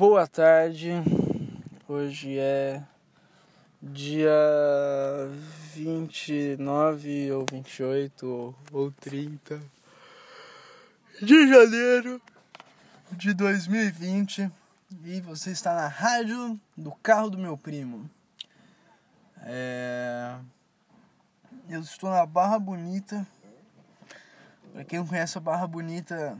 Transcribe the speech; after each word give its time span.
Boa 0.00 0.26
tarde. 0.26 0.92
Hoje 1.86 2.38
é 2.38 2.82
dia 3.82 4.30
29 5.74 7.30
ou 7.32 7.44
28 7.52 8.54
ou 8.72 8.92
30 8.92 9.60
de 11.20 11.46
janeiro 11.46 12.18
de 13.12 13.34
2020 13.34 14.50
e 15.04 15.20
você 15.20 15.50
está 15.50 15.74
na 15.74 15.86
rádio 15.86 16.58
do 16.74 16.92
carro 17.02 17.28
do 17.28 17.36
meu 17.36 17.58
primo. 17.58 18.08
É... 19.42 20.34
Eu 21.68 21.82
estou 21.82 22.08
na 22.08 22.24
Barra 22.24 22.58
Bonita. 22.58 23.26
Para 24.72 24.82
quem 24.82 24.98
não 24.98 25.06
conhece 25.06 25.36
a 25.36 25.42
Barra 25.42 25.66
Bonita, 25.66 26.38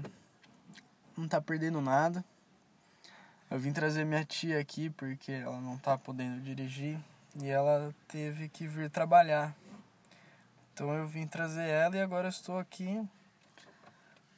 não 1.14 1.28
tá 1.28 1.42
perdendo 1.42 1.82
nada. 1.82 2.24
Eu 3.50 3.58
vim 3.58 3.72
trazer 3.72 4.04
minha 4.04 4.24
tia 4.24 4.60
aqui 4.60 4.88
porque 4.90 5.32
ela 5.32 5.60
não 5.60 5.76
tá 5.76 5.98
podendo 5.98 6.40
dirigir 6.40 6.96
e 7.42 7.48
ela 7.48 7.92
teve 8.06 8.48
que 8.48 8.64
vir 8.64 8.88
trabalhar. 8.88 9.56
Então 10.72 10.94
eu 10.94 11.04
vim 11.04 11.26
trazer 11.26 11.68
ela 11.68 11.96
e 11.96 12.00
agora 12.00 12.28
estou 12.28 12.60
aqui 12.60 13.04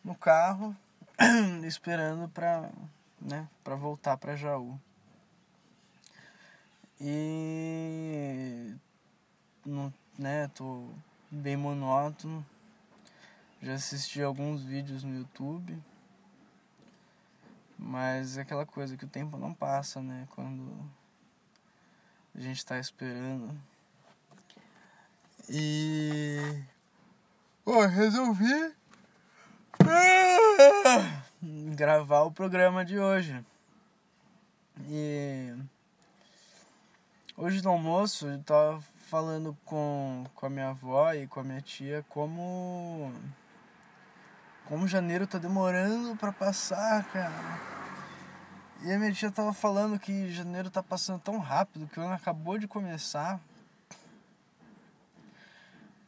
no 0.03 0.15
carro 0.15 0.75
esperando 1.65 2.27
para, 2.31 2.71
né, 3.21 3.47
para 3.63 3.75
voltar 3.75 4.17
para 4.17 4.35
Jaú. 4.35 4.81
E 6.99 8.75
não, 9.67 9.93
né, 10.19 10.49
tô 10.55 10.89
bem 11.31 11.55
monótono. 11.55 12.47
Já 13.61 13.75
assisti 13.75 14.23
alguns 14.23 14.65
vídeos 14.65 15.05
no 15.05 15.15
YouTube 15.19 15.79
mas 17.83 18.39
é 18.39 18.43
aquela 18.43 18.65
coisa 18.65 18.97
que 18.97 19.05
o 19.05 19.09
tempo 19.09 19.37
não 19.37 19.53
passa, 19.53 20.01
né? 20.01 20.27
Quando 20.31 20.73
a 22.35 22.41
gente 22.41 22.59
está 22.59 22.79
esperando. 22.79 23.55
E. 25.49 26.63
Pô, 27.65 27.85
resolvi 27.87 28.75
gravar 31.75 32.23
o 32.23 32.31
programa 32.31 32.85
de 32.85 32.99
hoje. 32.99 33.45
E. 34.89 35.53
Hoje 37.37 37.63
no 37.63 37.71
almoço 37.71 38.29
eu 38.29 38.43
tava 38.45 38.81
falando 39.09 39.57
com, 39.65 40.25
com 40.35 40.47
a 40.47 40.51
minha 40.51 40.69
avó 40.69 41.13
e 41.13 41.27
com 41.27 41.41
a 41.41 41.45
minha 41.45 41.61
tia 41.61 42.05
como. 42.09 43.13
Como 44.67 44.87
janeiro 44.87 45.27
tá 45.27 45.39
demorando 45.39 46.17
para 46.17 46.33
passar, 46.33 47.05
cara. 47.13 47.82
E 48.85 48.93
a 48.93 48.99
minha 48.99 49.13
tia 49.13 49.31
tava 49.31 49.53
falando 49.53 49.99
que 49.99 50.33
janeiro 50.33 50.69
tá 50.69 50.83
passando 50.83 51.21
tão 51.21 51.39
rápido 51.39 51.87
que 51.87 52.01
o 52.01 52.03
ano 52.03 52.15
acabou 52.15 52.59
de 52.59 52.67
começar. 52.67 53.41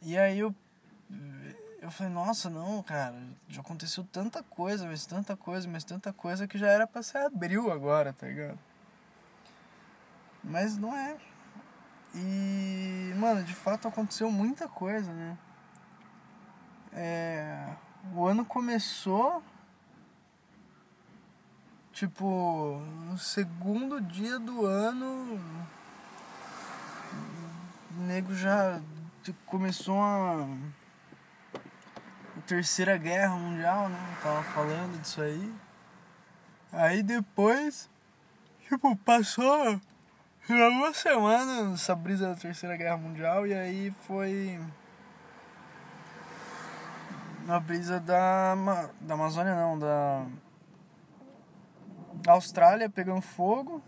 E 0.03 0.19
aí 0.19 0.39
eu 0.41 0.55
eu 1.81 1.91
falei, 1.91 2.11
nossa, 2.13 2.49
não, 2.49 2.83
cara, 2.83 3.15
já 3.47 3.61
aconteceu 3.61 4.03
tanta 4.11 4.43
coisa, 4.43 4.87
mas 4.87 5.05
tanta 5.05 5.37
coisa, 5.37 5.69
mas 5.69 5.85
tanta 5.85 6.15
coisa 6.15 6.49
que 6.49 6.57
já 6.57 6.67
era 6.67 6.87
pra 6.87 7.03
ser 7.03 7.19
abril 7.19 7.71
agora, 7.71 8.13
tá 8.13 8.27
ligado? 8.27 8.59
Mas 10.43 10.79
não 10.79 10.97
é. 10.97 11.17
E, 12.15 13.13
mano, 13.17 13.45
de 13.45 13.55
fato 13.55 13.87
aconteceu 13.87 14.31
muita 14.31 14.67
coisa, 14.67 15.13
né? 15.13 15.37
É, 16.93 17.69
o 18.15 18.27
ano 18.27 18.45
começou 18.47 19.43
Tipo, 21.95 22.83
no 23.09 23.17
segundo 23.17 24.01
dia 24.01 24.37
do 24.41 24.67
ano, 24.67 25.41
o 27.97 28.03
nego 28.03 28.35
já 28.35 28.81
começou 29.47 30.03
a 30.03 30.45
Terceira 32.49 32.97
Guerra 32.97 33.37
Mundial, 33.37 33.89
né? 33.89 34.17
tava 34.21 34.43
falando 34.43 35.01
disso 35.01 35.23
aí. 35.23 35.55
Aí 36.73 37.01
depois, 37.01 37.89
tipo, 38.69 38.97
passou 38.97 39.81
uma 40.49 40.93
semana 40.93 41.75
essa 41.75 41.95
brisa 41.95 42.31
da 42.31 42.35
Terceira 42.35 42.77
Guerra 42.77 42.97
Mundial 42.97 43.47
e 43.47 43.55
aí 43.55 43.95
foi 44.05 44.61
na 47.47 47.61
brisa 47.61 48.01
da, 48.01 48.57
da 49.01 49.15
Amazônia 49.15 49.55
não, 49.55 49.79
da 49.79 50.27
Austrália 52.33 52.89
pegando 52.89 53.21
fogo. 53.21 53.83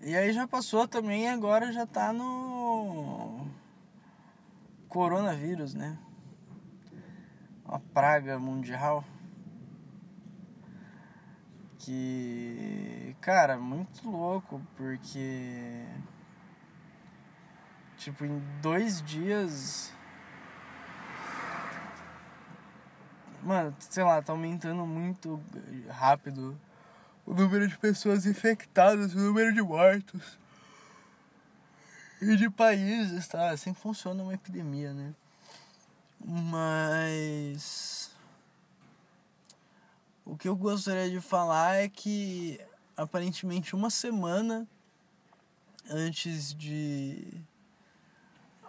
E 0.00 0.16
aí 0.16 0.32
já 0.32 0.46
passou 0.48 0.88
também, 0.88 1.28
agora 1.28 1.72
já 1.72 1.86
tá 1.86 2.12
no 2.12 3.46
coronavírus, 4.88 5.74
né? 5.74 5.96
Uma 7.64 7.78
praga 7.78 8.38
mundial. 8.38 9.04
Que, 11.78 13.16
cara, 13.20 13.58
muito 13.58 14.08
louco, 14.08 14.60
porque 14.76 15.84
tipo, 17.96 18.24
em 18.24 18.42
dois 18.60 19.00
dias 19.02 19.92
Mano, 23.42 23.74
sei 23.80 24.04
lá, 24.04 24.22
tá 24.22 24.32
aumentando 24.32 24.86
muito 24.86 25.42
rápido 25.88 26.56
o 27.26 27.34
número 27.34 27.66
de 27.66 27.76
pessoas 27.76 28.24
infectadas, 28.24 29.14
o 29.14 29.18
número 29.18 29.52
de 29.52 29.60
mortos. 29.60 30.38
E 32.20 32.36
de 32.36 32.48
países, 32.48 33.26
tá? 33.26 33.50
Assim 33.50 33.74
funciona 33.74 34.22
uma 34.22 34.34
epidemia, 34.34 34.92
né? 34.92 35.12
Mas. 36.24 38.12
O 40.24 40.36
que 40.36 40.46
eu 40.46 40.54
gostaria 40.54 41.10
de 41.10 41.20
falar 41.20 41.74
é 41.82 41.88
que 41.88 42.60
aparentemente 42.96 43.74
uma 43.74 43.90
semana 43.90 44.68
antes 45.90 46.54
de 46.54 47.26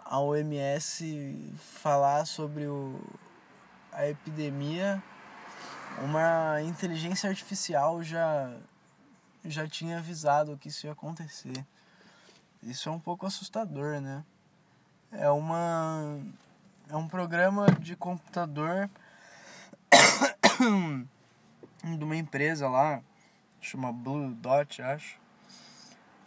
a 0.04 0.18
OMS 0.18 1.54
falar 1.56 2.26
sobre 2.26 2.66
o, 2.66 3.00
a 3.94 4.08
epidemia, 4.08 5.02
uma 6.02 6.60
inteligência 6.62 7.30
artificial 7.30 8.02
já, 8.02 8.52
já 9.44 9.66
tinha 9.66 9.98
avisado 9.98 10.58
que 10.58 10.68
isso 10.68 10.86
ia 10.86 10.92
acontecer. 10.92 11.64
Isso 12.62 12.88
é 12.88 12.92
um 12.92 13.00
pouco 13.00 13.26
assustador, 13.26 14.00
né? 14.00 14.24
É 15.12 15.30
uma 15.30 16.18
é 16.88 16.96
um 16.96 17.08
programa 17.08 17.66
de 17.80 17.96
computador 17.96 18.90
de 21.82 22.04
uma 22.04 22.16
empresa 22.16 22.68
lá, 22.68 23.00
chama 23.60 23.92
Blue 23.92 24.34
Dot, 24.34 24.82
acho, 24.82 25.18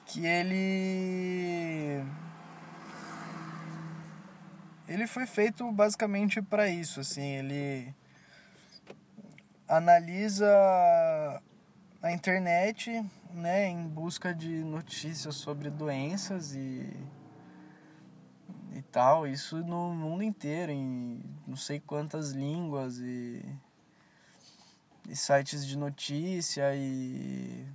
que 0.06 0.25
ele 0.25 2.03
ele 4.87 5.07
foi 5.07 5.25
feito 5.25 5.69
basicamente 5.71 6.41
para 6.41 6.69
isso, 6.69 6.99
assim, 6.99 7.25
ele 7.25 7.93
analisa 9.67 10.47
a 12.01 12.11
internet, 12.11 13.03
né, 13.33 13.67
em 13.67 13.87
busca 13.87 14.33
de 14.33 14.63
notícias 14.63 15.35
sobre 15.35 15.69
doenças 15.69 16.55
e 16.55 16.89
e 18.77 18.81
tal, 18.83 19.27
isso 19.27 19.57
no 19.63 19.91
mundo 19.91 20.21
inteiro, 20.21 20.71
em 20.71 21.19
não 21.47 21.55
sei 21.55 21.79
quantas 21.79 22.31
línguas 22.31 22.99
e, 22.99 23.43
e 25.09 25.15
sites 25.15 25.65
de 25.65 25.75
notícia 25.75 26.75
e 26.75 27.65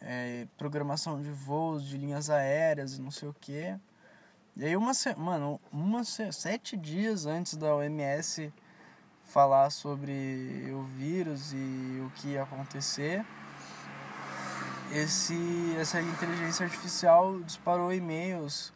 é, 0.00 0.48
programação 0.58 1.22
de 1.22 1.30
voos 1.30 1.86
de 1.86 1.96
linhas 1.96 2.28
aéreas 2.28 2.96
e 2.96 3.00
não 3.00 3.12
sei 3.12 3.28
o 3.28 3.34
que. 3.34 3.78
E 4.54 4.66
aí 4.66 4.76
uma 4.76 4.92
mano, 5.16 5.58
uma 5.72 6.04
sete 6.04 6.76
dias 6.76 7.24
antes 7.24 7.56
da 7.56 7.74
OMS 7.74 8.52
falar 9.24 9.70
sobre 9.70 10.70
o 10.74 10.82
vírus 10.82 11.54
e 11.54 12.02
o 12.04 12.10
que 12.16 12.28
ia 12.28 12.42
acontecer, 12.42 13.24
esse 14.92 15.74
essa 15.78 16.02
inteligência 16.02 16.64
artificial 16.66 17.40
disparou 17.40 17.94
e-mails 17.94 18.74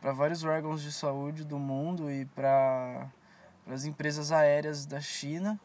para 0.00 0.12
vários 0.12 0.44
órgãos 0.44 0.82
de 0.82 0.92
saúde 0.92 1.42
do 1.42 1.58
mundo 1.58 2.08
e 2.12 2.24
para 2.24 3.10
as 3.66 3.84
empresas 3.84 4.30
aéreas 4.30 4.86
da 4.86 5.00
China 5.00 5.58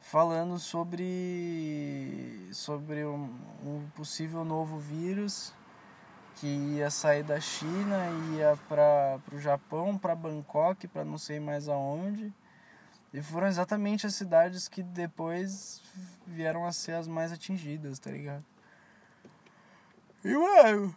falando 0.00 0.56
sobre 0.60 2.48
sobre 2.52 3.04
um, 3.04 3.28
um 3.64 3.88
possível 3.96 4.44
novo 4.44 4.78
vírus 4.78 5.52
que 6.36 6.46
ia 6.46 6.90
sair 6.90 7.22
da 7.22 7.38
China, 7.40 7.96
ia 8.34 8.58
para 8.68 9.20
o 9.32 9.38
Japão, 9.38 9.96
para 9.96 10.14
Bangkok, 10.14 10.88
para 10.88 11.04
não 11.04 11.18
sei 11.18 11.38
mais 11.38 11.68
aonde, 11.68 12.32
E 13.12 13.20
foram 13.20 13.46
exatamente 13.46 14.06
as 14.06 14.14
cidades 14.14 14.68
que 14.68 14.82
depois 14.82 15.82
vieram 16.26 16.64
a 16.64 16.72
ser 16.72 16.92
as 16.92 17.06
mais 17.06 17.30
atingidas, 17.30 17.98
tá 17.98 18.10
ligado? 18.10 18.44
E, 20.24 20.34
mano, 20.34 20.96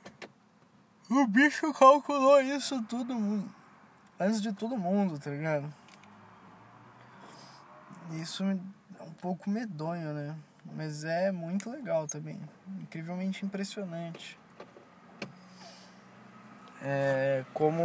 o 1.10 1.28
bicho 1.28 1.74
calculou 1.74 2.40
isso 2.40 2.82
tudo 2.84 3.14
antes 4.18 4.42
de 4.42 4.54
todo 4.54 4.78
mundo, 4.78 5.20
tá 5.20 5.30
ligado? 5.30 5.74
Isso 8.12 8.44
é 8.46 9.04
um 9.04 9.12
pouco 9.20 9.50
medonho, 9.50 10.14
né? 10.14 10.38
Mas 10.74 11.04
é 11.04 11.32
muito 11.34 11.70
legal 11.70 12.08
também. 12.08 12.40
Incrivelmente 12.80 13.46
impressionante. 13.46 14.40
É 16.82 17.44
como 17.54 17.82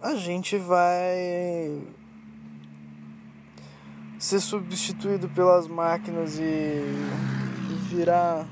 a 0.00 0.14
gente 0.14 0.56
vai 0.56 1.82
ser 4.18 4.40
substituído 4.40 5.28
pelas 5.28 5.66
máquinas 5.66 6.38
e 6.38 6.82
virar 7.88 8.46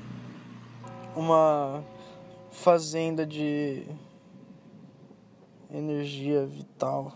uma 1.15 1.83
fazenda 2.51 3.25
de 3.25 3.85
energia 5.69 6.45
vital 6.45 7.13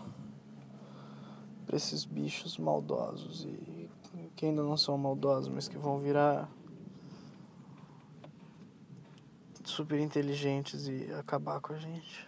para 1.66 1.76
esses 1.76 2.04
bichos 2.04 2.58
maldosos 2.58 3.44
e 3.44 3.72
que 4.42 4.46
ainda 4.46 4.62
não 4.62 4.76
são 4.76 4.98
maldosos, 4.98 5.48
mas 5.48 5.68
que 5.68 5.78
vão 5.78 5.98
virar 5.98 6.48
super 9.64 9.98
inteligentes 9.98 10.86
e 10.86 11.12
acabar 11.14 11.60
com 11.60 11.72
a 11.72 11.78
gente. 11.78 12.26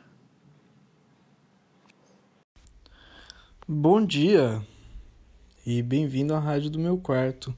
Bom 3.66 4.04
dia 4.04 4.64
e 5.66 5.82
bem-vindo 5.82 6.34
à 6.34 6.38
rádio 6.38 6.70
do 6.70 6.78
meu 6.78 6.98
quarto. 6.98 7.54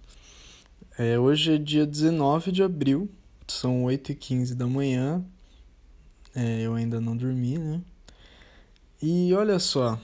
É, 0.97 1.19
hoje 1.19 1.55
é 1.55 1.59
dia 1.59 1.85
19 1.85 2.53
de 2.53 2.63
abril, 2.63 3.09
são 3.47 3.85
8h15 3.85 4.55
da 4.55 4.67
manhã. 4.67 5.25
É, 6.35 6.63
eu 6.63 6.75
ainda 6.75 7.01
não 7.01 7.17
dormi, 7.17 7.59
né? 7.59 7.83
E 9.03 9.35
olha 9.35 9.59
só, 9.59 9.99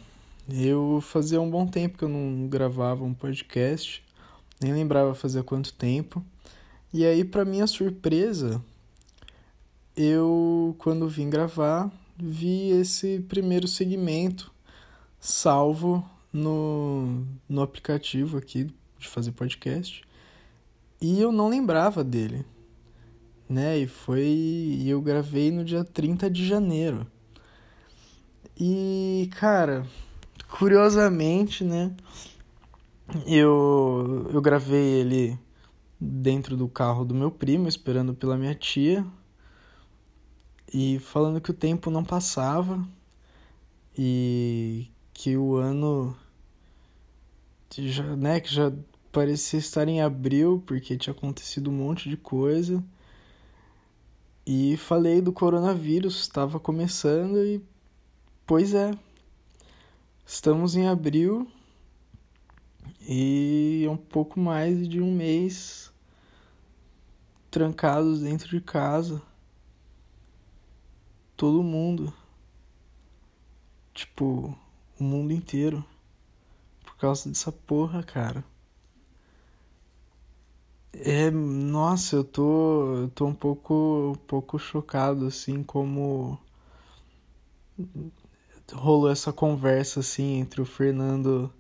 eu 0.51 1.01
fazia 1.01 1.41
um 1.41 1.51
bom 1.51 1.67
tempo 1.67 1.97
que 1.97 2.05
eu 2.05 2.09
não 2.09 2.47
gravava 2.49 3.05
um 3.05 3.15
podcast, 3.15 4.05
nem 4.61 4.73
lembrava 4.73 5.15
fazer 5.15 5.43
quanto 5.45 5.73
tempo. 5.73 6.25
E 6.93 7.07
aí, 7.07 7.25
para 7.25 7.45
minha 7.45 7.67
surpresa, 7.67 8.63
eu, 9.97 10.75
quando 10.79 11.09
vim 11.09 11.29
gravar, 11.29 11.91
vi 12.19 12.71
esse 12.71 13.21
primeiro 13.29 13.69
segmento 13.69 14.53
salvo 15.21 16.05
no, 16.33 17.25
no 17.49 17.63
aplicativo 17.63 18.39
aqui 18.39 18.71
de 18.99 19.09
fazer 19.09 19.33
podcast. 19.33 20.03
E 21.01 21.21
eu 21.21 21.33
não 21.33 21.49
lembrava 21.49 22.03
dele. 22.03 22.45
Né? 23.49 23.79
E 23.79 23.87
foi. 23.87 24.83
Eu 24.87 25.01
gravei 25.03 25.51
no 25.51 25.65
dia 25.65 25.85
30 25.85 26.31
de 26.31 26.47
janeiro. 26.47 27.07
E, 28.59 29.29
cara, 29.39 29.87
curiosamente, 30.49 31.65
né? 31.65 31.95
Eu, 33.27 34.31
eu 34.33 34.41
gravei 34.41 35.01
ele 35.01 35.39
dentro 36.01 36.57
do 36.57 36.69
carro 36.69 37.05
do 37.05 37.15
meu 37.15 37.31
primo, 37.31 37.69
esperando 37.69 38.15
pela 38.15 38.37
minha 38.37 38.55
tia. 38.55 39.05
E 40.73 40.99
falando 41.01 41.41
que 41.41 41.51
o 41.51 41.55
tempo 41.55 41.91
não 41.91 42.05
passava. 42.05 42.87
E 43.97 44.89
que 45.13 45.37
o 45.37 45.57
ano 45.57 46.17
já, 47.77 48.17
né, 48.17 48.41
que 48.41 48.53
já 48.53 48.73
parecia 49.11 49.59
estar 49.59 49.87
em 49.89 50.01
abril, 50.01 50.63
porque 50.67 50.97
tinha 50.97 51.13
acontecido 51.13 51.71
um 51.71 51.75
monte 51.75 52.09
de 52.09 52.17
coisa. 52.17 52.83
E 54.47 54.77
falei 54.77 55.21
do 55.21 55.33
coronavírus, 55.33 56.21
estava 56.21 56.59
começando 56.59 57.39
e 57.45 57.63
pois 58.47 58.75
é. 58.75 58.93
Estamos 60.27 60.75
em 60.75 60.89
abril 60.89 61.47
e 63.07 63.87
um 63.89 63.97
pouco 63.97 64.41
mais 64.41 64.89
de 64.89 65.01
um 65.01 65.13
mês 65.13 65.93
trancados 67.51 68.21
dentro 68.21 68.49
de 68.49 68.61
casa. 68.61 69.23
Todo 71.37 71.63
mundo. 71.63 72.13
Tipo, 73.95 74.57
o 74.99 75.05
mundo 75.05 75.33
inteiro 75.33 75.85
por 76.85 76.97
causa 76.97 77.29
dessa 77.29 77.53
porra, 77.53 78.03
cara. 78.03 78.45
É, 80.95 81.31
nossa, 81.31 82.17
eu 82.17 82.25
tô, 82.25 82.97
eu 82.97 83.09
tô 83.11 83.27
um 83.27 83.35
pouco, 83.35 84.13
um 84.15 84.27
pouco 84.27 84.59
chocado 84.59 85.27
assim 85.27 85.63
como 85.63 86.39
rolou 88.73 89.11
essa 89.11 89.33
conversa 89.33 90.01
assim 90.01 90.39
entre 90.41 90.61
o 90.61 90.65
Fernando 90.65 91.53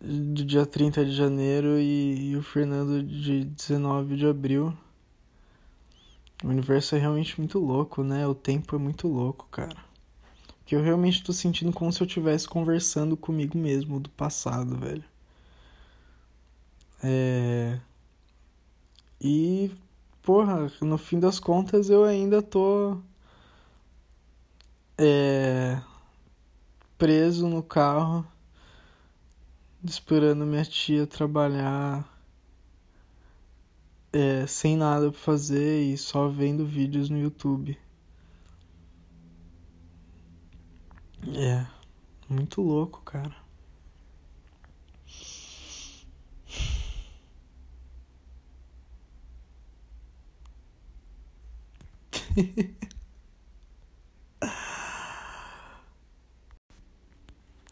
do 0.00 0.44
dia 0.44 0.64
30 0.66 1.04
de 1.04 1.12
janeiro 1.12 1.78
e, 1.78 2.30
e 2.30 2.36
o 2.36 2.42
Fernando 2.42 3.02
de 3.02 3.44
19 3.44 4.16
de 4.16 4.26
abril. 4.26 4.76
O 6.42 6.48
universo 6.48 6.96
é 6.96 6.98
realmente 6.98 7.38
muito 7.38 7.58
louco, 7.58 8.02
né? 8.02 8.26
O 8.26 8.34
tempo 8.34 8.74
é 8.74 8.78
muito 8.78 9.06
louco, 9.06 9.46
cara. 9.50 9.76
Que 10.64 10.74
eu 10.74 10.82
realmente 10.82 11.22
tô 11.22 11.32
sentindo 11.32 11.72
como 11.72 11.92
se 11.92 12.00
eu 12.02 12.06
estivesse 12.06 12.48
conversando 12.48 13.16
comigo 13.16 13.58
mesmo 13.58 14.00
do 14.00 14.08
passado, 14.10 14.76
velho. 14.76 15.04
É. 17.02 17.78
E, 19.20 19.70
porra, 20.22 20.70
no 20.80 20.96
fim 20.98 21.18
das 21.20 21.38
contas 21.38 21.90
eu 21.90 22.04
ainda 22.04 22.42
tô. 22.42 22.98
É. 24.98 25.80
Preso 26.98 27.48
no 27.48 27.62
carro, 27.62 28.26
esperando 29.82 30.46
minha 30.46 30.64
tia 30.64 31.06
trabalhar. 31.06 32.09
É, 34.12 34.46
sem 34.46 34.76
nada 34.76 35.10
pra 35.10 35.20
fazer 35.20 35.82
e 35.82 35.96
só 35.98 36.28
vendo 36.28 36.64
vídeos 36.66 37.08
no 37.10 37.18
YouTube. 37.18 37.76
É, 41.36 41.66
muito 42.28 42.60
louco, 42.62 43.02
cara. 43.02 43.34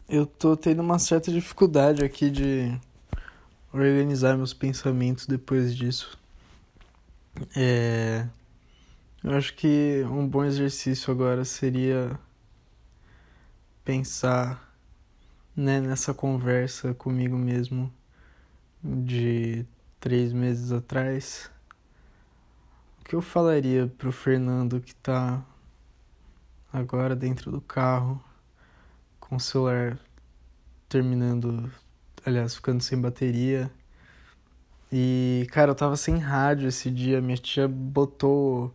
Eu 0.09 0.25
tô 0.25 0.57
tendo 0.57 0.81
uma 0.81 0.99
certa 0.99 1.31
dificuldade 1.31 2.03
aqui 2.03 2.29
de 2.29 2.79
organizar 3.73 4.35
meus 4.37 4.53
pensamentos 4.53 5.25
depois 5.25 5.75
disso. 5.75 6.18
É... 7.55 8.27
Eu 9.23 9.33
acho 9.35 9.53
que 9.55 10.03
um 10.05 10.27
bom 10.27 10.45
exercício 10.45 11.11
agora 11.11 11.43
seria 11.43 12.17
pensar 13.83 14.73
né, 15.55 15.81
nessa 15.81 16.13
conversa 16.13 16.93
comigo 16.93 17.35
mesmo 17.35 17.91
de 18.83 19.65
três 19.99 20.31
meses 20.31 20.71
atrás, 20.71 21.51
o 23.01 23.03
que 23.03 23.15
eu 23.15 23.21
falaria 23.21 23.87
pro 23.97 24.11
Fernando 24.11 24.79
que 24.79 24.95
tá 24.95 25.43
agora 26.71 27.15
dentro 27.15 27.51
do 27.51 27.59
carro, 27.59 28.23
com 29.19 29.35
o 29.35 29.39
celular 29.39 29.99
terminando, 30.87 31.71
aliás, 32.25 32.55
ficando 32.55 32.81
sem 32.81 32.99
bateria. 32.99 33.69
E, 34.91 35.47
cara, 35.51 35.71
eu 35.71 35.75
tava 35.75 35.95
sem 35.95 36.17
rádio 36.17 36.67
esse 36.67 36.89
dia, 36.89 37.21
minha 37.21 37.37
tia 37.37 37.67
botou 37.67 38.73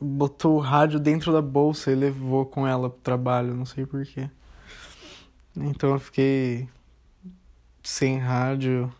botou 0.00 0.56
o 0.56 0.60
rádio 0.60 1.00
dentro 1.00 1.32
da 1.32 1.40
bolsa 1.40 1.90
e 1.90 1.94
levou 1.94 2.44
com 2.46 2.66
ela 2.66 2.90
pro 2.90 3.00
trabalho, 3.00 3.54
não 3.54 3.64
sei 3.64 3.86
porquê. 3.86 4.30
Então 5.56 5.92
eu 5.92 5.98
fiquei 5.98 6.68
sem 7.82 8.18
rádio. 8.18 8.92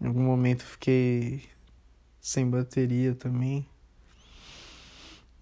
Em 0.00 0.06
algum 0.06 0.22
momento 0.22 0.64
fiquei 0.64 1.44
sem 2.20 2.48
bateria 2.48 3.14
também. 3.14 3.66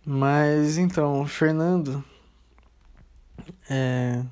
Mas 0.05 0.79
então, 0.79 1.27
Fernando 1.27 2.05
é 3.69 4.25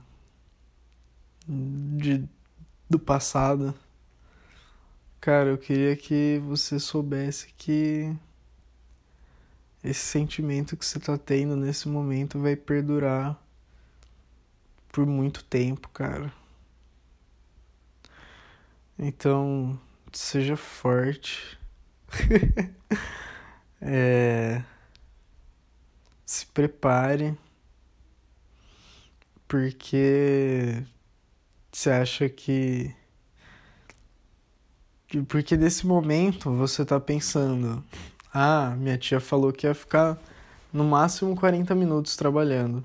de 1.48 2.24
do 2.88 2.98
passado. 2.98 3.74
Cara, 5.20 5.50
eu 5.50 5.58
queria 5.58 5.96
que 5.96 6.40
você 6.44 6.78
soubesse 6.78 7.52
que 7.56 8.14
esse 9.82 10.00
sentimento 10.00 10.76
que 10.76 10.84
você 10.84 10.98
está 10.98 11.18
tendo 11.18 11.56
nesse 11.56 11.88
momento 11.88 12.40
vai 12.40 12.56
perdurar 12.56 13.36
por 14.92 15.06
muito 15.06 15.44
tempo, 15.44 15.88
cara. 15.88 16.32
Então, 18.98 19.78
seja 20.12 20.56
forte. 20.56 21.58
é... 23.80 24.62
Se 26.26 26.46
prepare. 26.46 27.36
Porque 29.46 30.84
você 31.72 31.90
acha 31.90 32.28
que. 32.28 32.94
Porque 35.26 35.56
nesse 35.56 35.86
momento 35.86 36.50
você 36.50 36.84
tá 36.84 37.00
pensando: 37.00 37.82
ah, 38.32 38.74
minha 38.78 38.98
tia 38.98 39.20
falou 39.20 39.52
que 39.52 39.66
ia 39.66 39.74
ficar 39.74 40.18
no 40.72 40.84
máximo 40.84 41.34
40 41.34 41.74
minutos 41.74 42.16
trabalhando. 42.16 42.84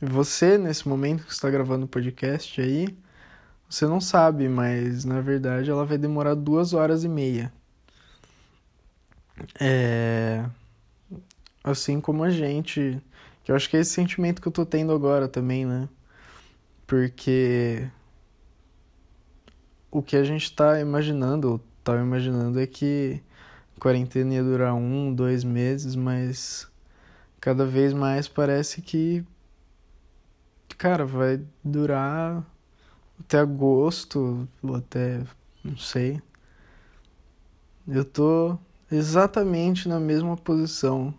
E 0.00 0.06
você, 0.06 0.56
nesse 0.56 0.88
momento 0.88 1.24
que 1.24 1.32
está 1.32 1.50
gravando 1.50 1.84
o 1.84 1.88
podcast 1.88 2.60
aí, 2.60 2.96
você 3.68 3.86
não 3.86 4.00
sabe, 4.00 4.48
mas 4.48 5.04
na 5.04 5.20
verdade 5.20 5.70
ela 5.70 5.84
vai 5.84 5.98
demorar 5.98 6.34
duas 6.34 6.72
horas 6.72 7.04
e 7.04 7.08
meia. 7.08 7.52
É. 9.60 10.44
Assim 11.62 12.00
como 12.00 12.24
a 12.24 12.30
gente. 12.30 13.00
Que 13.44 13.52
eu 13.52 13.56
acho 13.56 13.68
que 13.68 13.76
é 13.76 13.80
esse 13.80 13.92
sentimento 13.92 14.40
que 14.40 14.48
eu 14.48 14.52
tô 14.52 14.64
tendo 14.64 14.92
agora 14.92 15.28
também, 15.28 15.66
né? 15.66 15.88
Porque. 16.86 17.88
O 19.90 20.02
que 20.02 20.16
a 20.16 20.24
gente 20.24 20.52
tá 20.54 20.80
imaginando, 20.80 21.52
ou 21.52 21.60
tava 21.82 22.00
imaginando, 22.00 22.60
é 22.60 22.66
que 22.66 23.22
a 23.76 23.80
quarentena 23.80 24.34
ia 24.34 24.42
durar 24.42 24.74
um, 24.74 25.14
dois 25.14 25.44
meses, 25.44 25.94
mas 25.96 26.68
cada 27.40 27.64
vez 27.64 27.92
mais 27.92 28.28
parece 28.28 28.82
que. 28.82 29.24
Cara, 30.76 31.04
vai 31.04 31.40
durar 31.64 32.44
até 33.20 33.38
agosto, 33.38 34.46
ou 34.62 34.76
até. 34.76 35.22
não 35.64 35.76
sei. 35.76 36.20
Eu 37.86 38.04
tô 38.04 38.58
exatamente 38.90 39.88
na 39.88 39.98
mesma 39.98 40.36
posição 40.36 41.14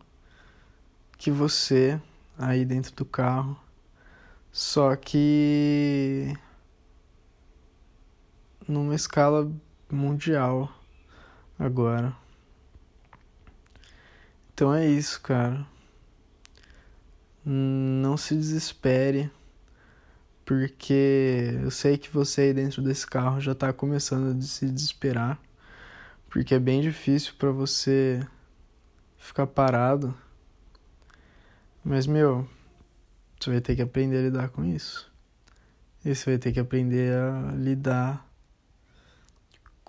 que 1.17 1.31
você 1.31 1.99
aí 2.37 2.63
dentro 2.63 2.95
do 2.95 3.05
carro. 3.05 3.57
Só 4.51 4.95
que 4.95 6.33
numa 8.69 8.93
escala 8.93 9.51
mundial 9.91 10.71
agora. 11.57 12.15
Então 14.53 14.73
é 14.73 14.87
isso, 14.87 15.19
cara. 15.21 15.65
Não 17.43 18.15
se 18.15 18.35
desespere 18.35 19.31
porque 20.45 21.57
eu 21.63 21.71
sei 21.71 21.97
que 21.97 22.11
você 22.11 22.41
aí 22.41 22.53
dentro 22.53 22.81
desse 22.81 23.07
carro 23.07 23.41
já 23.41 23.55
tá 23.55 23.73
começando 23.73 24.37
a 24.37 24.41
se 24.41 24.69
desesperar, 24.69 25.39
porque 26.29 26.53
é 26.53 26.59
bem 26.59 26.81
difícil 26.81 27.33
para 27.39 27.51
você 27.51 28.19
ficar 29.17 29.47
parado. 29.47 30.15
Mas 31.83 32.05
meu, 32.05 32.47
você 33.39 33.49
vai 33.49 33.61
ter 33.61 33.75
que 33.75 33.81
aprender 33.81 34.17
a 34.17 34.21
lidar 34.21 34.49
com 34.49 34.63
isso. 34.63 35.11
E 36.05 36.13
você 36.13 36.31
vai 36.31 36.37
ter 36.37 36.51
que 36.51 36.59
aprender 36.59 37.15
a 37.15 37.51
lidar 37.55 38.28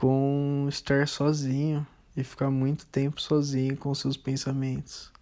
com 0.00 0.64
estar 0.66 1.06
sozinho 1.06 1.86
e 2.16 2.24
ficar 2.24 2.50
muito 2.50 2.86
tempo 2.86 3.20
sozinho 3.20 3.76
com 3.76 3.94
seus 3.94 4.16
pensamentos. 4.16 5.12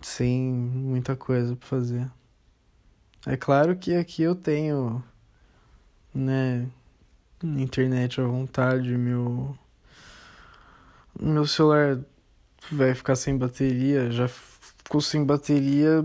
Sem 0.00 0.50
muita 0.50 1.14
coisa 1.14 1.54
para 1.54 1.68
fazer. 1.68 2.10
É 3.26 3.36
claro 3.36 3.76
que 3.76 3.94
aqui 3.94 4.22
eu 4.22 4.34
tenho, 4.34 5.04
né, 6.14 6.66
internet 7.44 8.18
à 8.22 8.24
vontade, 8.24 8.96
meu 8.96 9.54
meu 11.20 11.46
celular 11.46 12.00
vai 12.72 12.94
ficar 12.94 13.16
sem 13.16 13.36
bateria, 13.36 14.10
já 14.10 14.28
ficou 14.28 15.02
sem 15.02 15.22
bateria 15.26 16.02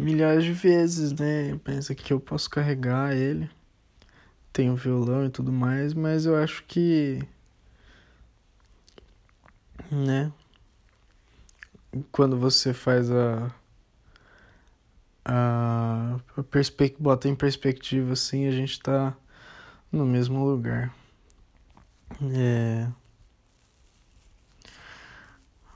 milhares 0.00 0.44
de 0.44 0.54
vezes, 0.54 1.12
né? 1.12 1.60
Pensa 1.62 1.94
que 1.94 2.14
eu 2.14 2.18
posso 2.18 2.48
carregar 2.48 3.14
ele. 3.14 3.50
Tenho 4.54 4.74
violão 4.74 5.26
e 5.26 5.30
tudo 5.30 5.52
mais, 5.52 5.92
mas 5.92 6.24
eu 6.24 6.34
acho 6.36 6.64
que 6.64 7.20
né? 9.90 10.32
Quando 12.10 12.38
você 12.38 12.72
faz 12.72 13.10
a 13.10 13.52
a, 15.24 16.18
a 16.36 16.42
perspec 16.44 16.96
bota 17.00 17.28
em 17.28 17.34
perspectiva 17.34 18.12
assim, 18.12 18.46
a 18.46 18.50
gente 18.50 18.80
tá 18.80 19.16
no 19.90 20.06
mesmo 20.06 20.44
lugar. 20.44 20.94
É... 22.32 22.88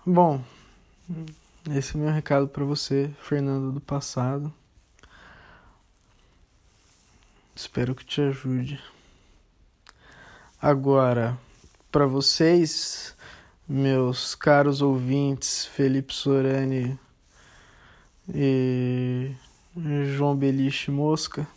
Bom, 0.06 0.42
esse 1.70 1.96
é 1.96 1.98
o 1.98 2.02
meu 2.02 2.12
recado 2.12 2.48
para 2.48 2.64
você, 2.64 3.10
Fernando 3.20 3.72
do 3.72 3.80
passado. 3.80 4.52
Espero 7.58 7.92
que 7.92 8.04
te 8.04 8.20
ajude. 8.20 8.80
Agora, 10.62 11.36
para 11.90 12.06
vocês, 12.06 13.16
meus 13.68 14.36
caros 14.36 14.80
ouvintes, 14.80 15.66
Felipe 15.66 16.14
Sorani, 16.14 16.96
e 18.32 19.34
João 20.16 20.36
Beliche 20.36 20.92
Mosca 20.92 21.48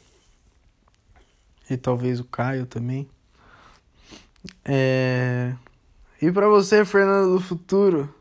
e 1.70 1.78
talvez 1.78 2.20
o 2.20 2.26
Caio 2.26 2.66
também. 2.66 3.08
É... 4.66 5.54
E 6.20 6.32
para 6.32 6.50
você, 6.50 6.84
Fernando 6.84 7.34
do 7.34 7.40
Futuro, 7.40 8.12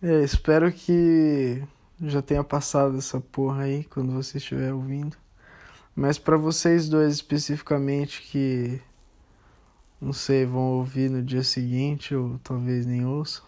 é, 0.00 0.24
espero 0.24 0.72
que 0.72 1.62
já 2.00 2.22
tenha 2.22 2.42
passado 2.42 2.96
essa 2.96 3.20
porra 3.20 3.64
aí 3.64 3.84
quando 3.84 4.14
você 4.14 4.38
estiver 4.38 4.72
ouvindo. 4.72 5.18
Mas 5.96 6.18
para 6.18 6.36
vocês 6.36 6.88
dois 6.88 7.14
especificamente 7.14 8.22
que 8.22 8.80
não 10.00 10.12
sei, 10.12 10.44
vão 10.44 10.74
ouvir 10.74 11.10
no 11.10 11.22
dia 11.22 11.42
seguinte 11.42 12.14
ou 12.14 12.38
talvez 12.44 12.84
nem 12.84 13.06
ouçam. 13.06 13.42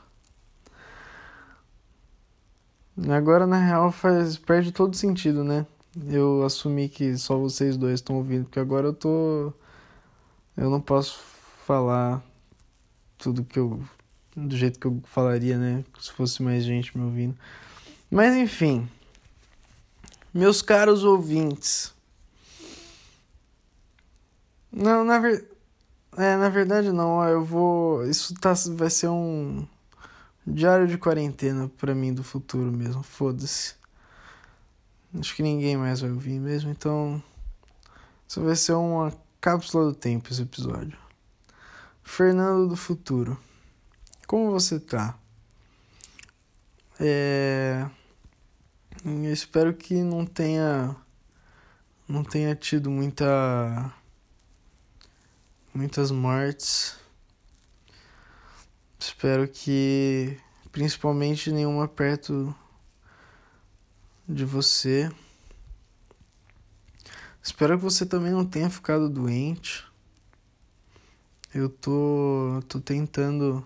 Agora, 3.11 3.47
na 3.47 3.59
real, 3.59 3.93
faz, 3.93 4.39
perde 4.39 4.73
todo 4.73 4.97
sentido, 4.97 5.45
né? 5.45 5.67
Eu 6.11 6.43
assumi 6.43 6.89
que 6.89 7.17
só 7.17 7.37
vocês 7.37 7.77
dois 7.77 7.95
estão 7.95 8.17
ouvindo, 8.17 8.45
porque 8.45 8.59
agora 8.59 8.87
eu 8.89 8.93
tô. 8.95 9.53
Eu 10.57 10.71
não 10.71 10.81
posso 10.81 11.21
falar 11.67 12.23
tudo 13.19 13.45
que 13.45 13.59
eu. 13.59 13.81
do 14.35 14.57
jeito 14.57 14.81
que 14.81 14.87
eu 14.87 15.01
falaria, 15.05 15.59
né? 15.59 15.85
Se 16.01 16.11
fosse 16.13 16.43
mais 16.43 16.65
gente 16.65 16.97
me 16.97 17.05
ouvindo. 17.05 17.37
Mas 18.11 18.35
enfim. 18.35 18.89
Meus 20.33 20.63
caros 20.63 21.05
ouvintes. 21.05 21.95
Não, 24.73 25.05
na, 25.05 25.19
ver... 25.19 25.49
é, 26.17 26.37
na 26.37 26.49
verdade 26.49 26.93
não, 26.93 27.23
eu 27.25 27.45
vou. 27.45 28.05
Isso 28.07 28.35
tá, 28.35 28.53
vai 28.77 28.91
ser 28.91 29.09
um 29.09 29.67
Diário 30.51 30.89
de 30.89 30.97
quarentena 30.97 31.71
para 31.77 31.95
mim 31.95 32.15
do 32.15 32.25
futuro 32.25 32.73
mesmo, 32.73 33.03
foda-se. 33.03 33.75
Acho 35.19 35.37
que 35.37 35.43
ninguém 35.43 35.77
mais 35.77 36.01
vai 36.01 36.11
ouvir 36.11 36.41
mesmo, 36.41 36.71
então. 36.71 37.23
Isso 38.27 38.41
vai 38.41 38.57
ser 38.57 38.73
uma 38.73 39.13
cápsula 39.43 39.85
do 39.85 39.95
tempo 39.95 40.31
esse 40.31 40.41
episódio. 40.41 40.97
Fernando 42.03 42.67
do 42.67 42.77
futuro. 42.77 43.39
Como 44.27 44.51
você 44.51 44.81
tá? 44.81 45.19
É. 46.99 47.87
Eu 49.05 49.33
espero 49.33 49.75
que 49.75 50.03
não 50.03 50.25
tenha. 50.25 50.97
Não 52.09 52.25
tenha 52.25 52.55
tido 52.55 52.91
muita. 52.91 53.93
Muitas 55.75 56.11
mortes 56.11 56.99
Espero 58.99 59.47
que 59.47 60.37
principalmente 60.73 61.53
nenhuma 61.53 61.87
perto 61.87 62.53
de 64.29 64.45
você. 64.45 65.09
Espero 67.41 67.79
que 67.79 67.85
você 67.85 68.05
também 68.05 68.33
não 68.33 68.45
tenha 68.45 68.69
ficado 68.69 69.09
doente. 69.09 69.87
Eu 71.55 71.69
tô, 71.69 72.61
tô 72.69 72.81
tentando 72.81 73.65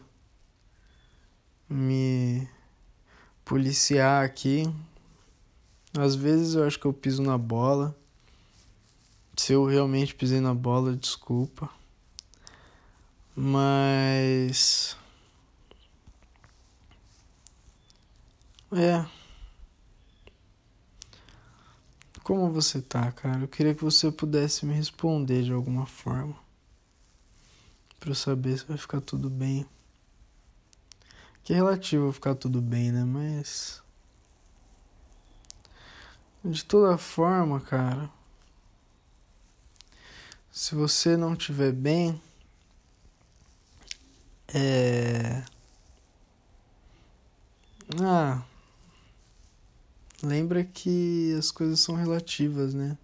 me 1.69 2.47
policiar 3.43 4.23
aqui. 4.23 4.65
Às 5.99 6.15
vezes 6.15 6.55
eu 6.55 6.65
acho 6.65 6.79
que 6.79 6.87
eu 6.87 6.93
piso 6.93 7.23
na 7.23 7.39
bola. 7.39 7.97
Se 9.35 9.55
eu 9.55 9.65
realmente 9.65 10.15
pisei 10.15 10.41
na 10.41 10.53
bola, 10.55 10.95
desculpa. 10.95 11.71
Mas 13.35 14.97
É. 18.75 19.05
Como 22.23 22.51
você 22.51 22.81
tá, 22.81 23.13
cara? 23.13 23.41
Eu 23.43 23.49
queria 23.49 23.75
que 23.75 23.85
você 23.85 24.11
pudesse 24.11 24.65
me 24.65 24.73
responder 24.73 25.43
de 25.43 25.53
alguma 25.53 25.85
forma. 25.85 26.35
Pra 28.01 28.11
eu 28.11 28.15
saber 28.15 28.59
se 28.59 28.65
vai 28.65 28.79
ficar 28.79 29.03
tudo 29.03 29.29
bem. 29.29 29.67
Que 31.45 31.53
é 31.53 31.57
relativo 31.57 32.13
ficar 32.13 32.35
tudo 32.35 32.63
bem, 32.63 32.91
né? 32.91 33.05
Mas. 33.05 33.83
De 36.43 36.65
toda 36.65 36.97
forma, 36.97 37.61
cara. 37.61 38.09
Se 40.51 40.75
você 40.75 41.15
não 41.15 41.35
estiver 41.35 41.73
bem. 41.73 42.21
É. 44.49 45.43
Ah. 48.01 48.43
Lembra 50.23 50.63
que 50.63 51.35
as 51.37 51.51
coisas 51.51 51.81
são 51.81 51.95
relativas, 51.97 52.73
né? 52.75 52.97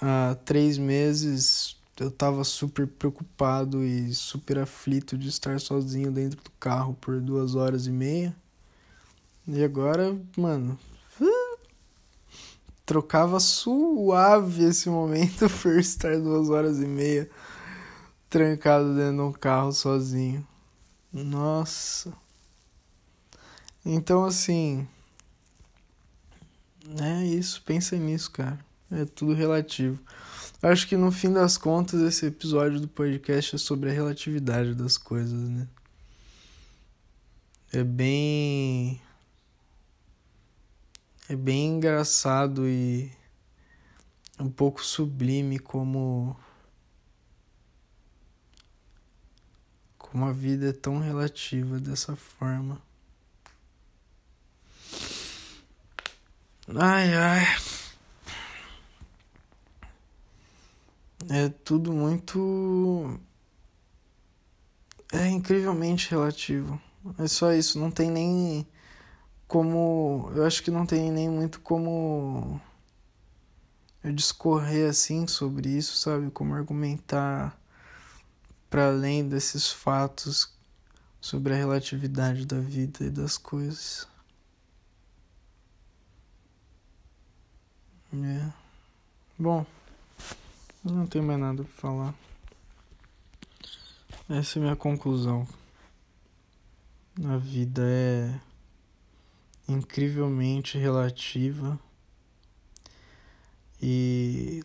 Há 0.00 0.36
três 0.44 0.76
meses 0.76 1.76
eu 1.98 2.10
tava 2.10 2.42
super 2.42 2.86
preocupado 2.86 3.84
e 3.84 4.12
super 4.14 4.58
aflito 4.58 5.16
de 5.16 5.28
estar 5.28 5.60
sozinho 5.60 6.10
dentro 6.10 6.42
do 6.42 6.50
carro 6.58 6.94
por 7.00 7.20
duas 7.20 7.54
horas 7.54 7.86
e 7.86 7.90
meia. 7.90 8.34
E 9.46 9.62
agora, 9.62 10.16
mano, 10.36 10.78
trocava 12.84 13.38
suave 13.38 14.64
esse 14.64 14.88
momento 14.88 15.48
por 15.62 15.78
estar 15.78 16.18
duas 16.18 16.48
horas 16.48 16.78
e 16.78 16.86
meia 16.86 17.30
trancado 18.34 18.96
dentro 18.96 19.14
de 19.14 19.22
um 19.22 19.32
carro 19.32 19.70
sozinho. 19.70 20.44
Nossa. 21.12 22.12
Então, 23.86 24.24
assim, 24.24 24.88
é 27.00 27.24
isso, 27.26 27.62
pensa 27.64 27.96
nisso, 27.96 28.32
cara. 28.32 28.58
É 28.90 29.04
tudo 29.04 29.34
relativo. 29.34 30.00
Acho 30.60 30.88
que 30.88 30.96
no 30.96 31.12
fim 31.12 31.32
das 31.32 31.56
contas 31.56 32.00
esse 32.00 32.26
episódio 32.26 32.80
do 32.80 32.88
podcast 32.88 33.54
é 33.54 33.58
sobre 33.58 33.90
a 33.90 33.92
relatividade 33.92 34.74
das 34.74 34.98
coisas, 34.98 35.48
né? 35.48 35.68
É 37.72 37.84
bem 37.84 39.00
é 41.28 41.36
bem 41.36 41.76
engraçado 41.76 42.66
e 42.66 43.12
um 44.40 44.50
pouco 44.50 44.84
sublime 44.84 45.60
como 45.60 46.36
como 50.14 50.26
a 50.26 50.32
vida 50.32 50.68
é 50.68 50.72
tão 50.72 51.00
relativa 51.00 51.80
dessa 51.80 52.14
forma. 52.14 52.80
Ai, 56.68 57.12
ai. 57.16 57.44
É 61.28 61.48
tudo 61.48 61.92
muito. 61.92 63.18
É 65.12 65.26
incrivelmente 65.26 66.08
relativo. 66.08 66.80
É 67.18 67.26
só 67.26 67.52
isso, 67.52 67.80
não 67.80 67.90
tem 67.90 68.08
nem 68.08 68.64
como. 69.48 70.30
Eu 70.36 70.46
acho 70.46 70.62
que 70.62 70.70
não 70.70 70.86
tem 70.86 71.10
nem 71.10 71.28
muito 71.28 71.58
como. 71.58 72.60
Eu 74.04 74.12
discorrer 74.12 74.88
assim 74.88 75.26
sobre 75.26 75.70
isso, 75.70 75.96
sabe? 75.96 76.30
Como 76.30 76.54
argumentar 76.54 77.60
para 78.74 78.88
além 78.88 79.28
desses 79.28 79.70
fatos 79.70 80.52
sobre 81.20 81.52
a 81.52 81.56
relatividade 81.56 82.44
da 82.44 82.58
vida 82.58 83.04
e 83.04 83.08
das 83.08 83.38
coisas. 83.38 84.08
É. 88.12 88.52
Bom, 89.38 89.64
não 90.82 91.06
tenho 91.06 91.22
mais 91.22 91.38
nada 91.38 91.62
pra 91.62 91.72
falar. 91.72 92.14
Essa 94.28 94.58
é 94.58 94.60
a 94.60 94.62
minha 94.64 94.76
conclusão. 94.76 95.46
A 97.26 97.36
vida 97.36 97.80
é 97.86 98.40
incrivelmente 99.68 100.76
relativa 100.78 101.78
e 103.80 104.64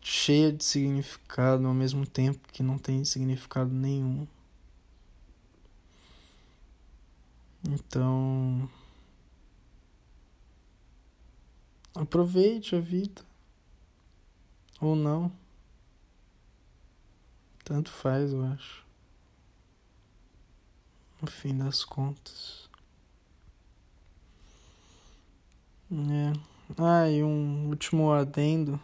cheia 0.00 0.52
de 0.52 0.64
significado 0.64 1.66
ao 1.66 1.74
mesmo 1.74 2.06
tempo 2.06 2.40
que 2.52 2.62
não 2.62 2.78
tem 2.78 3.04
significado 3.04 3.70
nenhum. 3.72 4.26
Então, 7.68 8.68
Aproveite 11.94 12.76
a 12.76 12.80
vida. 12.80 13.22
Ou 14.80 14.94
não. 14.94 15.30
Tanto 17.64 17.90
faz, 17.90 18.32
eu 18.32 18.44
acho. 18.44 18.86
No 21.20 21.30
fim 21.30 21.56
das 21.58 21.84
contas. 21.84 22.70
É. 25.92 26.32
Ah, 26.78 27.10
e 27.10 27.22
um 27.22 27.68
último 27.68 28.12
adendo. 28.12 28.80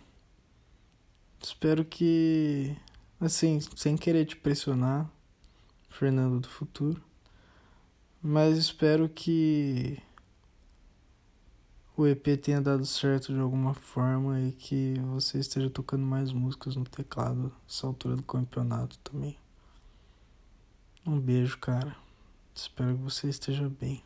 Espero 1.46 1.84
que. 1.84 2.76
Assim, 3.20 3.60
sem 3.76 3.96
querer 3.96 4.24
te 4.24 4.34
pressionar, 4.34 5.08
Fernando 5.88 6.40
do 6.40 6.48
futuro. 6.48 7.00
Mas 8.20 8.58
espero 8.58 9.08
que 9.08 9.96
o 11.96 12.04
EP 12.04 12.36
tenha 12.42 12.60
dado 12.60 12.84
certo 12.84 13.32
de 13.32 13.38
alguma 13.38 13.74
forma 13.74 14.40
e 14.40 14.50
que 14.50 14.94
você 15.14 15.38
esteja 15.38 15.70
tocando 15.70 16.04
mais 16.04 16.32
músicas 16.32 16.74
no 16.74 16.82
teclado 16.82 17.54
nessa 17.62 17.86
altura 17.86 18.16
do 18.16 18.24
campeonato 18.24 18.98
também. 18.98 19.38
Um 21.06 21.20
beijo, 21.20 21.58
cara. 21.58 21.96
Espero 22.52 22.96
que 22.96 23.02
você 23.04 23.28
esteja 23.28 23.68
bem. 23.68 24.02